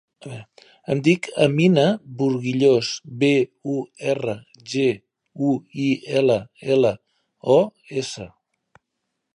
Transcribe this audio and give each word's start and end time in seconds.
Em 0.93 1.01
dic 1.07 1.27
Amina 1.45 1.83
Burguillos: 2.21 2.89
be, 3.23 3.29
u, 3.75 3.77
erra, 4.15 4.35
ge, 4.73 4.89
u, 5.51 5.55
i, 5.85 5.87
ela, 6.23 6.41
ela, 6.77 6.95
o, 7.57 7.61
essa. 8.05 8.31